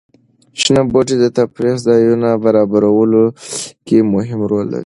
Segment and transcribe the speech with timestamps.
[0.61, 3.23] شنه بوټي د تفریح ځایونو برابرولو
[3.87, 4.79] کې مهم رول لري.